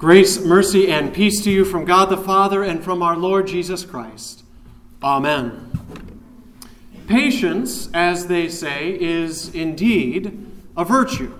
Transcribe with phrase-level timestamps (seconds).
[0.00, 3.84] Grace, mercy, and peace to you from God the Father and from our Lord Jesus
[3.84, 4.44] Christ.
[5.02, 5.70] Amen.
[7.06, 11.30] Patience, as they say, is indeed a virtue.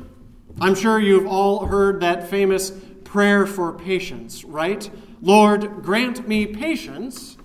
[0.60, 2.70] I'm sure you've all heard that famous
[3.02, 4.90] prayer for patience, right?
[5.22, 7.38] Lord, grant me patience,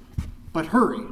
[0.52, 1.06] but hurry.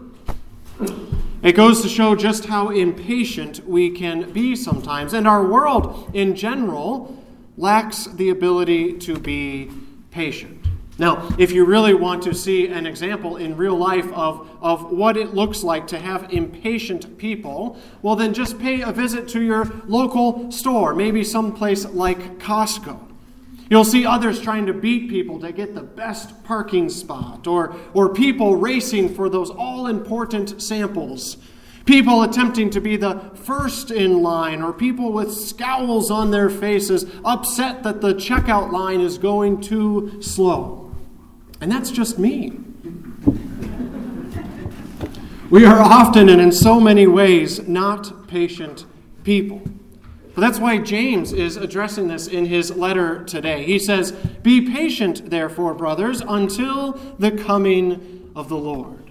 [1.41, 6.35] It goes to show just how impatient we can be sometimes, and our world in
[6.35, 7.23] general
[7.55, 9.71] lacks the ability to be
[10.13, 10.67] patient.
[10.99, 15.17] Now, if you really want to see an example in real life of, of what
[15.17, 19.65] it looks like to have impatient people, well, then just pay a visit to your
[19.87, 22.99] local store, maybe someplace like Costco.
[23.71, 28.13] You'll see others trying to beat people to get the best parking spot, or, or
[28.13, 31.37] people racing for those all important samples
[31.85, 37.05] People attempting to be the first in line, or people with scowls on their faces,
[37.25, 40.95] upset that the checkout line is going too slow.
[41.59, 42.59] And that's just me.
[45.49, 48.85] we are often and in so many ways not patient
[49.23, 49.61] people.
[50.33, 53.63] But that's why James is addressing this in his letter today.
[53.63, 59.02] He says, Be patient, therefore, brothers, until the coming of the Lord.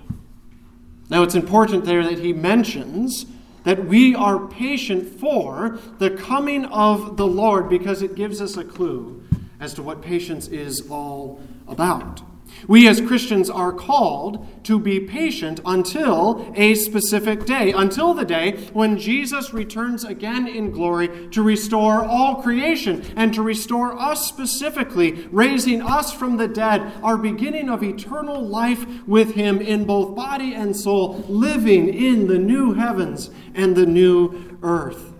[1.12, 3.26] Now, it's important there that he mentions
[3.64, 8.64] that we are patient for the coming of the Lord because it gives us a
[8.64, 9.22] clue
[9.60, 12.22] as to what patience is all about.
[12.68, 18.56] We as Christians are called to be patient until a specific day, until the day
[18.72, 25.28] when Jesus returns again in glory to restore all creation and to restore us specifically,
[25.32, 30.54] raising us from the dead, our beginning of eternal life with Him in both body
[30.54, 35.11] and soul, living in the new heavens and the new earth.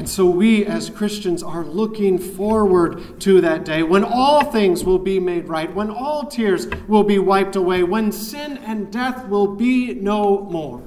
[0.00, 4.98] And so we as Christians are looking forward to that day when all things will
[4.98, 9.46] be made right, when all tears will be wiped away, when sin and death will
[9.56, 10.82] be no more.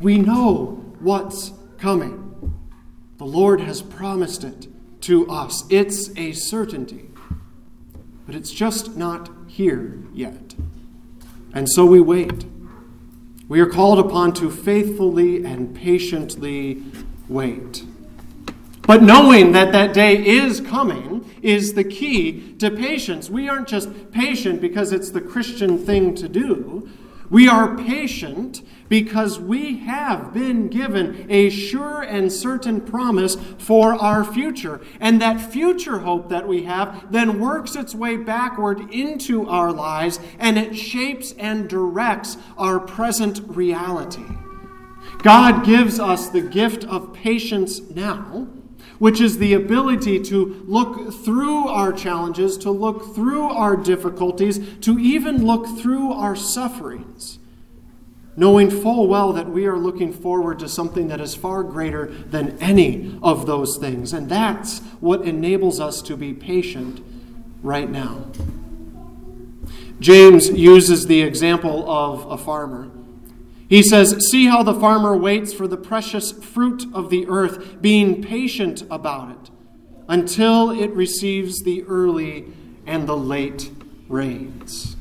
[0.00, 2.54] We know what's coming.
[3.18, 4.68] The Lord has promised it
[5.02, 5.64] to us.
[5.68, 7.10] It's a certainty.
[8.24, 10.54] But it's just not here yet.
[11.52, 12.46] And so we wait.
[13.46, 16.82] We are called upon to faithfully and patiently
[17.30, 17.84] wait.
[18.82, 23.30] But knowing that that day is coming is the key to patience.
[23.30, 26.88] We aren't just patient because it's the Christian thing to do.
[27.30, 34.24] We are patient because we have been given a sure and certain promise for our
[34.24, 34.80] future.
[34.98, 40.18] And that future hope that we have then works its way backward into our lives
[40.40, 44.26] and it shapes and directs our present reality.
[45.22, 48.48] God gives us the gift of patience now
[49.00, 54.98] which is the ability to look through our challenges, to look through our difficulties, to
[54.98, 57.38] even look through our sufferings,
[58.36, 62.58] knowing full well that we are looking forward to something that is far greater than
[62.58, 64.12] any of those things.
[64.12, 67.02] And that's what enables us to be patient
[67.62, 68.26] right now.
[69.98, 72.90] James uses the example of a farmer.
[73.70, 78.20] He says, See how the farmer waits for the precious fruit of the earth, being
[78.20, 79.50] patient about it,
[80.08, 82.46] until it receives the early
[82.84, 83.70] and the late
[84.08, 84.96] rains.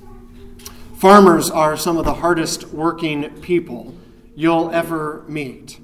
[0.93, 3.95] Farmers are some of the hardest working people
[4.35, 5.79] you'll ever meet,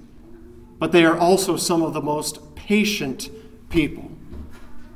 [0.78, 3.32] but they are also some of the most patient
[3.70, 4.12] people.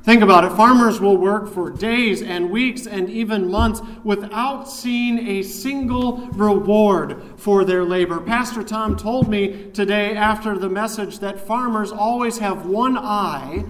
[0.10, 0.54] Think about it.
[0.54, 7.22] Farmers will work for days and weeks and even months without seeing a single reward
[7.38, 8.20] for their labor.
[8.20, 13.66] Pastor Tom told me today after the message that farmers always have one eye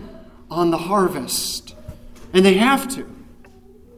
[0.50, 1.76] on the harvest,
[2.32, 3.19] and they have to.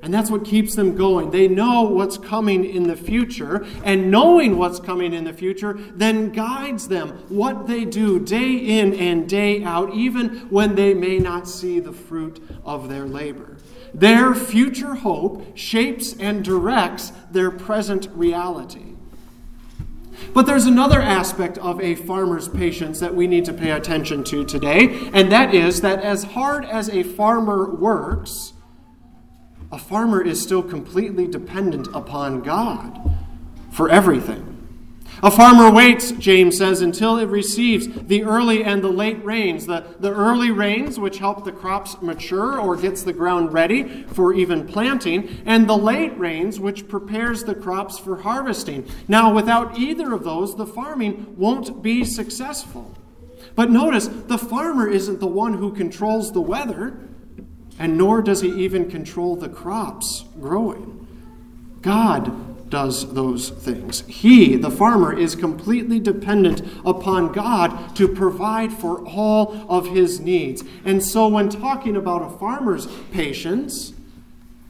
[0.01, 1.29] And that's what keeps them going.
[1.29, 6.31] They know what's coming in the future, and knowing what's coming in the future then
[6.31, 11.47] guides them what they do day in and day out, even when they may not
[11.47, 13.58] see the fruit of their labor.
[13.93, 18.96] Their future hope shapes and directs their present reality.
[20.34, 24.46] But there's another aspect of a farmer's patience that we need to pay attention to
[24.46, 28.53] today, and that is that as hard as a farmer works,
[29.72, 33.00] a farmer is still completely dependent upon God
[33.72, 34.47] for everything.
[35.23, 39.68] A farmer waits, James says, until it receives the early and the late rains.
[39.68, 44.34] The, the early rains, which help the crops mature or gets the ground ready for
[44.34, 48.90] even planting, and the late rains, which prepares the crops for harvesting.
[49.08, 52.97] Now, without either of those, the farming won't be successful.
[53.53, 56.97] But notice, the farmer isn't the one who controls the weather.
[57.81, 61.07] And nor does he even control the crops growing.
[61.81, 64.01] God does those things.
[64.01, 70.63] He, the farmer, is completely dependent upon God to provide for all of his needs.
[70.85, 73.93] And so, when talking about a farmer's patience,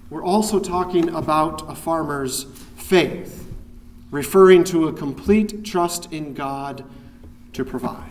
[0.10, 2.46] we're also talking about a farmer's
[2.78, 3.46] faith,
[4.10, 6.86] referring to a complete trust in God
[7.52, 8.11] to provide.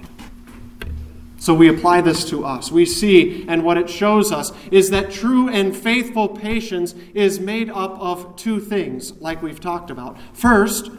[1.40, 2.70] So we apply this to us.
[2.70, 7.70] We see, and what it shows us is that true and faithful patience is made
[7.70, 10.18] up of two things, like we've talked about.
[10.34, 10.90] First,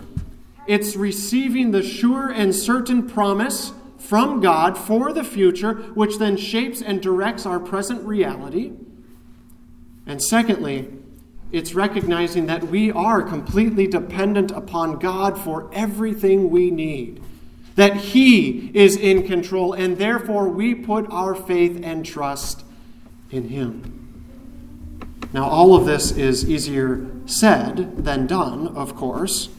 [0.66, 6.82] it's receiving the sure and certain promise from God for the future, which then shapes
[6.82, 8.72] and directs our present reality.
[10.08, 10.92] And secondly,
[11.52, 17.22] it's recognizing that we are completely dependent upon God for everything we need
[17.76, 22.64] that He is in control, and therefore we put our faith and trust
[23.30, 23.98] in Him.
[25.34, 29.50] Now, all of this is easier said than done, of course.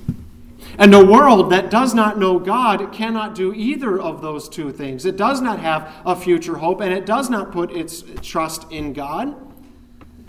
[0.78, 5.04] And a world that does not know God cannot do either of those two things.
[5.04, 8.92] It does not have a future hope, and it does not put its trust in
[8.92, 9.34] God.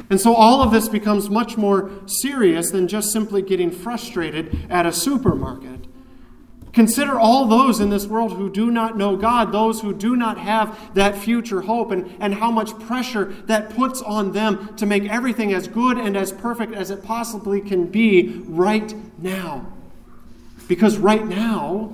[0.09, 4.85] And so all of this becomes much more serious than just simply getting frustrated at
[4.85, 5.72] a supermarket.
[6.73, 10.39] Consider all those in this world who do not know God, those who do not
[10.39, 15.03] have that future hope, and, and how much pressure that puts on them to make
[15.03, 19.71] everything as good and as perfect as it possibly can be right now.
[20.67, 21.93] Because right now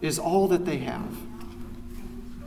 [0.00, 1.16] is all that they have.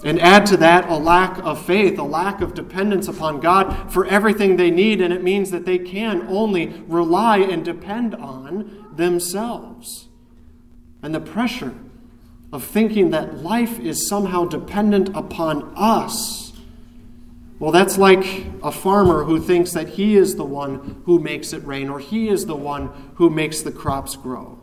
[0.05, 4.05] And add to that a lack of faith, a lack of dependence upon God for
[4.05, 10.06] everything they need, and it means that they can only rely and depend on themselves
[11.07, 11.73] and the pressure
[12.51, 16.51] of thinking that life is somehow dependent upon us.
[17.59, 21.63] Well, that's like a farmer who thinks that he is the one who makes it
[21.63, 24.59] rain or he is the one who makes the crops grow.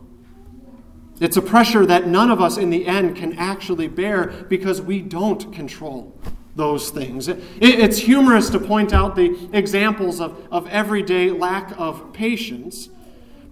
[1.19, 5.01] It's a pressure that none of us in the end can actually bear because we
[5.01, 6.15] don't control
[6.55, 7.27] those things.
[7.27, 12.89] it's humorous to point out the examples of, of everyday lack of patience.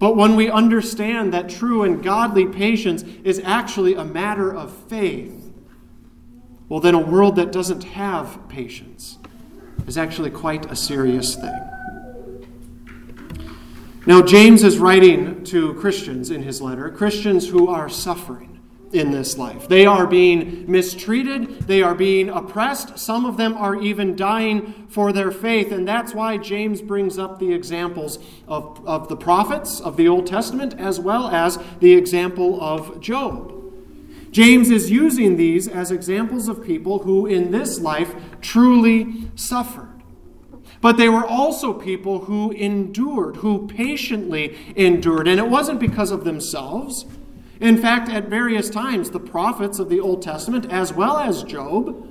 [0.04, 5.54] But when we understand that true and godly patience is actually a matter of faith,
[6.68, 9.18] well, then a world that doesn't have patience
[9.88, 11.58] is actually quite a serious thing.
[14.06, 18.53] Now, James is writing to Christians in his letter, Christians who are suffering
[18.94, 19.68] in this life.
[19.68, 25.12] They are being mistreated, they are being oppressed, some of them are even dying for
[25.12, 25.72] their faith.
[25.72, 30.28] And that's why James brings up the examples of, of the prophets of the Old
[30.28, 33.52] Testament as well as the example of Job.
[34.32, 39.90] James is using these as examples of people who in this life truly suffered.
[40.82, 45.28] But they were also people who endured, who patiently endured.
[45.28, 47.06] And it wasn't because of themselves.
[47.64, 52.06] In fact, at various times, the prophets of the Old Testament, as well as Job,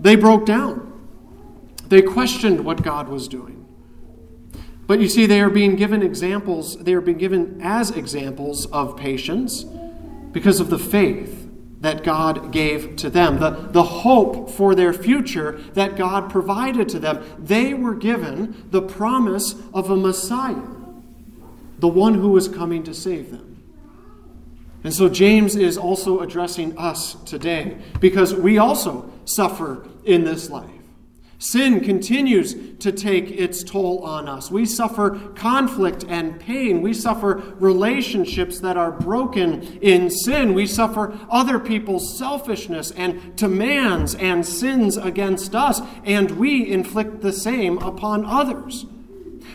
[0.00, 0.90] they broke down.
[1.88, 3.66] They questioned what God was doing.
[4.86, 8.96] But you see, they are being given examples, they are being given as examples of
[8.96, 9.66] patience
[10.32, 11.46] because of the faith
[11.82, 16.98] that God gave to them, the, the hope for their future that God provided to
[16.98, 17.22] them.
[17.38, 20.62] They were given the promise of a Messiah,
[21.78, 23.53] the one who was coming to save them.
[24.84, 30.70] And so James is also addressing us today because we also suffer in this life.
[31.38, 34.50] Sin continues to take its toll on us.
[34.50, 36.80] We suffer conflict and pain.
[36.80, 40.54] We suffer relationships that are broken in sin.
[40.54, 47.32] We suffer other people's selfishness and demands and sins against us, and we inflict the
[47.32, 48.86] same upon others.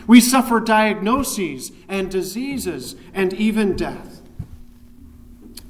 [0.06, 4.19] We suffer diagnoses and diseases and even death.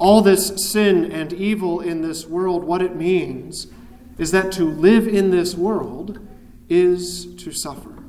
[0.00, 3.66] All this sin and evil in this world, what it means
[4.16, 6.26] is that to live in this world
[6.70, 8.02] is to suffer.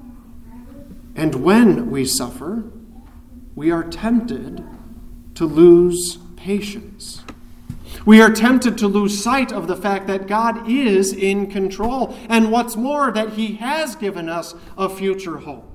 [1.15, 2.63] And when we suffer,
[3.55, 4.63] we are tempted
[5.35, 7.23] to lose patience.
[8.05, 12.53] We are tempted to lose sight of the fact that God is in control, and
[12.53, 15.70] what's more, that He has given us a future hope.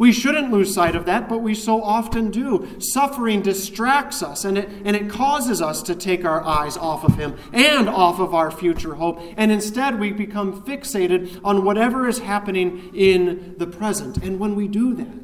[0.00, 2.66] We shouldn't lose sight of that, but we so often do.
[2.80, 7.16] Suffering distracts us and it, and it causes us to take our eyes off of
[7.16, 9.20] Him and off of our future hope.
[9.36, 14.16] And instead, we become fixated on whatever is happening in the present.
[14.24, 15.20] And when we do that,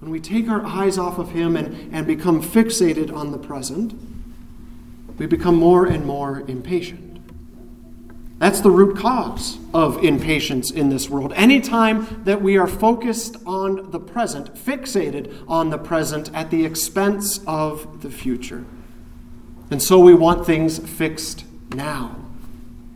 [0.00, 3.94] when we take our eyes off of Him and, and become fixated on the present,
[5.18, 7.09] we become more and more impatient.
[8.40, 11.34] That's the root cause of impatience in this world.
[11.36, 17.40] Anytime that we are focused on the present, fixated on the present at the expense
[17.46, 18.64] of the future.
[19.70, 21.44] And so we want things fixed
[21.74, 22.16] now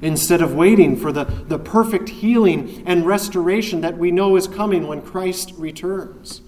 [0.01, 4.89] instead of waiting for the, the perfect healing and restoration that we know is coming
[4.89, 6.41] when Christ returns.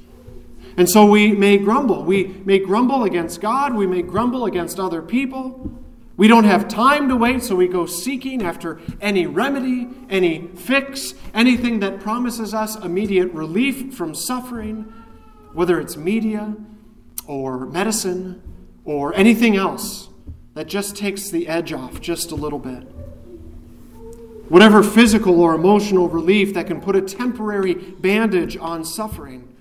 [0.79, 2.03] And so we may grumble.
[2.03, 3.75] We may grumble against God.
[3.75, 5.76] We may grumble against other people.
[6.17, 11.13] We don't have time to wait, so we go seeking after any remedy, any fix,
[11.35, 14.93] anything that promises us immediate relief from suffering,
[15.53, 16.57] whether it's media
[17.27, 18.43] or medicine
[18.85, 20.09] or anything else
[20.55, 22.83] that just takes the edge off just a little bit.
[24.49, 29.55] Whatever physical or emotional relief that can put a temporary bandage on suffering.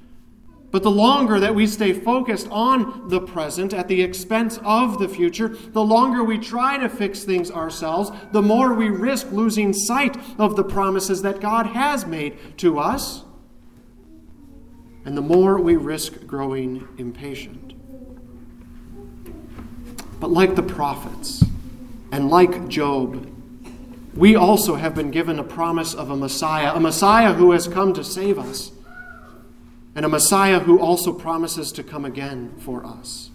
[0.75, 5.08] But the longer that we stay focused on the present at the expense of the
[5.08, 10.17] future, the longer we try to fix things ourselves, the more we risk losing sight
[10.38, 13.24] of the promises that God has made to us,
[15.05, 17.72] and the more we risk growing impatient.
[20.20, 21.41] But like the prophets,
[22.12, 23.32] and like Job,
[24.13, 27.94] we also have been given a promise of a Messiah, a Messiah who has come
[27.94, 28.74] to save us
[29.95, 33.31] and a Messiah who also promises to come again for us.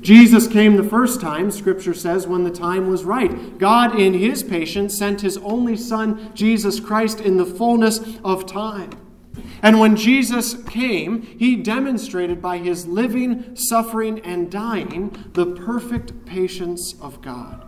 [0.00, 3.58] Jesus came the first time, Scripture says, when the time was right.
[3.58, 8.90] God, in His patience, sent His only Son, Jesus Christ, in the fullness of time.
[9.60, 16.94] And when Jesus came, He demonstrated by His living, suffering, and dying the perfect patience
[17.00, 17.67] of God.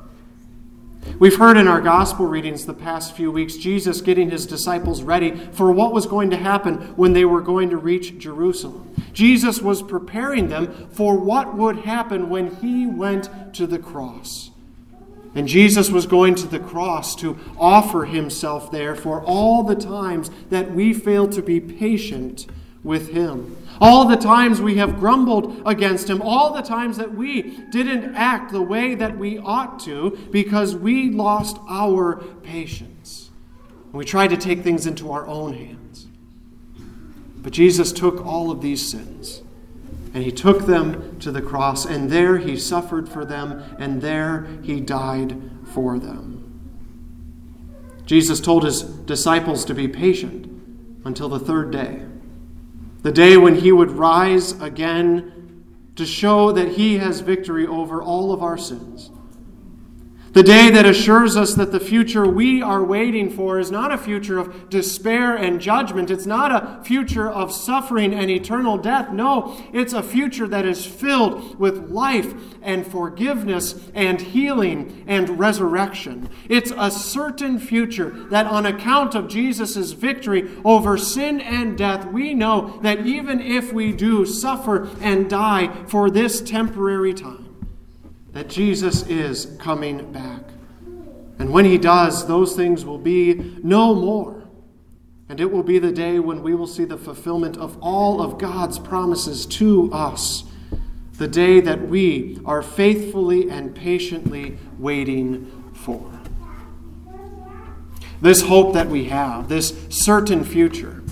[1.18, 5.36] We've heard in our gospel readings the past few weeks Jesus getting his disciples ready
[5.52, 8.94] for what was going to happen when they were going to reach Jerusalem.
[9.12, 14.50] Jesus was preparing them for what would happen when he went to the cross.
[15.34, 20.30] And Jesus was going to the cross to offer himself there for all the times
[20.50, 22.46] that we fail to be patient
[22.82, 23.56] with him.
[23.80, 28.52] All the times we have grumbled against him, all the times that we didn't act
[28.52, 33.30] the way that we ought to because we lost our patience.
[33.92, 36.06] We tried to take things into our own hands.
[37.36, 39.42] But Jesus took all of these sins
[40.12, 44.48] and he took them to the cross, and there he suffered for them, and there
[44.60, 45.40] he died
[45.72, 46.36] for them.
[48.06, 50.48] Jesus told his disciples to be patient
[51.04, 52.02] until the third day
[53.02, 55.64] the day when he would rise again
[55.96, 59.10] to show that he has victory over all of our sins.
[60.32, 63.98] The day that assures us that the future we are waiting for is not a
[63.98, 66.08] future of despair and judgment.
[66.08, 69.10] It's not a future of suffering and eternal death.
[69.10, 72.32] No, it's a future that is filled with life
[72.62, 76.30] and forgiveness and healing and resurrection.
[76.48, 82.34] It's a certain future that, on account of Jesus' victory over sin and death, we
[82.34, 87.49] know that even if we do suffer and die for this temporary time,
[88.32, 90.42] that Jesus is coming back.
[91.38, 94.42] And when he does, those things will be no more.
[95.28, 98.38] And it will be the day when we will see the fulfillment of all of
[98.38, 100.44] God's promises to us.
[101.14, 106.10] The day that we are faithfully and patiently waiting for.
[108.20, 111.02] This hope that we have, this certain future,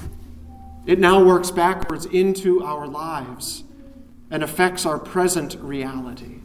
[0.85, 3.65] it now works backwards into our lives
[4.31, 6.38] and affects our present reality.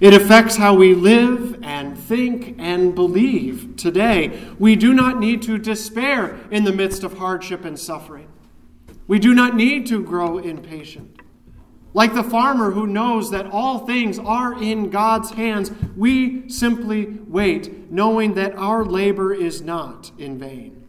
[0.00, 4.40] It affects how we live and think and believe today.
[4.58, 8.28] We do not need to despair in the midst of hardship and suffering.
[9.08, 11.20] We do not need to grow impatient.
[11.94, 17.90] Like the farmer who knows that all things are in God's hands, we simply wait,
[17.90, 20.84] knowing that our labor is not in vain.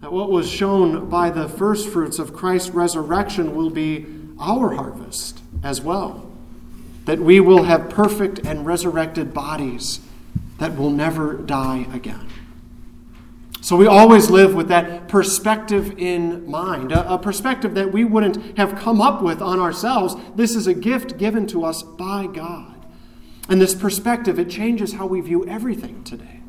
[0.00, 4.06] That what was shown by the first fruits of Christ's resurrection will be
[4.40, 6.23] our harvest as well
[7.04, 10.00] that we will have perfect and resurrected bodies
[10.58, 12.28] that will never die again.
[13.60, 18.58] So we always live with that perspective in mind, a, a, perspective that we wouldn't
[18.58, 20.14] have come up with on ourselves.
[20.36, 22.84] This is a gift given to us by God.
[23.48, 26.40] And this perspective, it changes how we view everything today.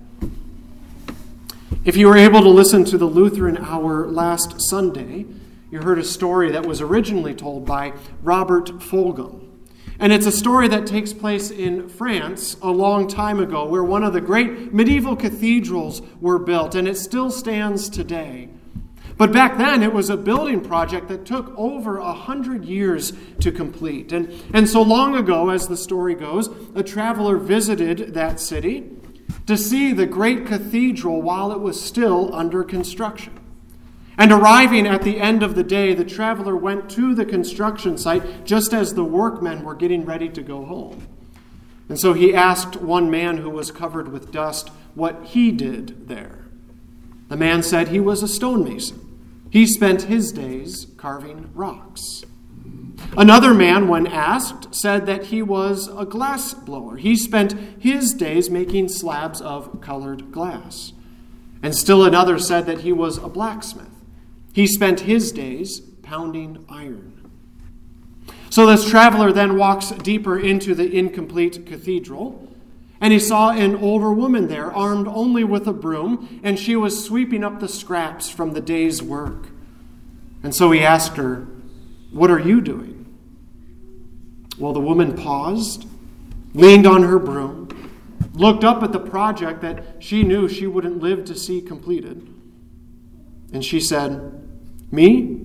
[1.85, 5.25] If you were able to listen to the Lutheran Hour last Sunday,
[5.71, 7.93] you heard a story that was originally told by
[8.24, 9.45] Robert Fulghum.
[10.00, 14.04] And it's a story that takes place in France a long time ago, where one
[14.04, 18.50] of the great medieval cathedrals were built, and it still stands today.
[19.18, 23.52] But back then, it was a building project that took over a hundred years to
[23.52, 24.12] complete.
[24.12, 28.92] And, and so long ago, as the story goes, a traveler visited that city.
[29.46, 33.34] to see the great cathedral while it was still under construction.
[34.17, 38.45] And arriving at the end of the day, the traveler went to the construction site
[38.45, 41.07] just as the workmen were getting ready to go home.
[41.89, 46.45] And so he asked one man who was covered with dust what he did there.
[47.27, 49.01] The man said he was a stonemason.
[49.50, 52.24] He spent his days carving rocks.
[53.17, 56.98] Another man, when asked, said that he was a glass blower.
[56.98, 60.93] He spent his days making slabs of colored glass.
[61.62, 63.95] And still another said that he was a blacksmith.
[64.55, 67.29] He spent his days pounding iron.
[68.50, 72.47] So this traveler then walks deeper into the incomplete cathedral,
[73.01, 77.03] and he saw an older woman there, armed only with a broom, and she was
[77.03, 79.50] sweeping up the scraps from the day's work.
[80.41, 81.45] And so he asked her,
[82.13, 83.13] What are you doing?
[84.57, 85.85] Well, the woman paused,
[86.53, 87.91] leaned on her broom,
[88.31, 92.25] looked up at the project that she knew she wouldn't live to see completed,
[93.51, 94.43] and she said,
[94.96, 95.42] Me?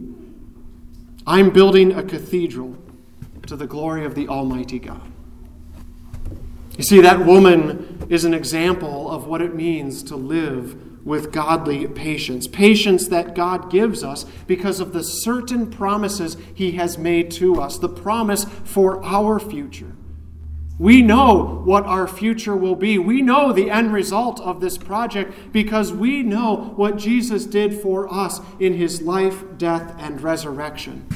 [1.26, 2.76] I'm building a cathedral
[3.47, 5.11] to the glory of the Almighty God.
[6.76, 11.87] You see, that woman is an example of what it means to live with godly
[11.88, 12.47] patience.
[12.47, 17.76] Patience that God gives us because of the certain promises He has made to us,
[17.76, 19.97] the promise for our future.
[20.80, 22.96] We know what our future will be.
[22.96, 28.10] We know the end result of this project because we know what Jesus did for
[28.10, 31.06] us in his life, death, and resurrection.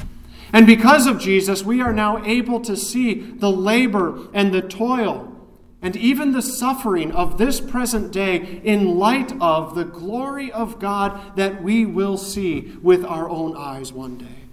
[0.53, 5.35] And because of Jesus, we are now able to see the labor and the toil
[5.81, 11.35] and even the suffering of this present day in light of the glory of God
[11.37, 14.44] that we will see with our own eyes one day.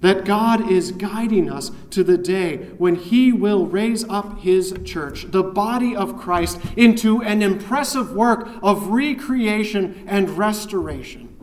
[0.00, 5.30] That God is guiding us to the day when He will raise up His church,
[5.30, 11.34] the body of Christ, into an impressive work of recreation and restoration.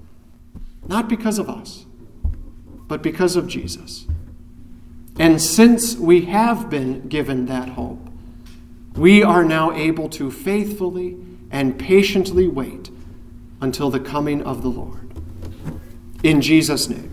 [0.88, 1.86] Not because of us,
[2.88, 4.06] but because of Jesus.
[5.18, 8.10] And since we have been given that hope,
[8.96, 11.18] we are now able to faithfully
[11.52, 12.90] and patiently wait
[13.62, 15.12] until the coming of the Lord.
[16.24, 17.13] In Jesus' name.